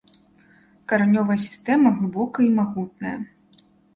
Каранёвая 0.93 1.35
сістэма 1.43 1.91
глыбокая 1.99 2.45
і 2.47 2.51
магутная. 2.61 3.15